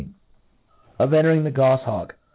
[0.97, 2.13] Of entering the Gq/bawk.